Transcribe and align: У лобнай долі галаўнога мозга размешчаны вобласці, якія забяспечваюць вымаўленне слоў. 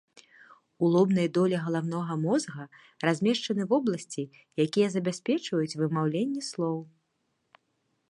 У 0.85 0.87
лобнай 0.95 1.27
долі 1.37 1.59
галаўнога 1.65 2.17
мозга 2.23 2.65
размешчаны 3.09 3.63
вобласці, 3.75 4.23
якія 4.69 4.87
забяспечваюць 4.97 5.77
вымаўленне 5.83 6.41
слоў. 6.53 6.77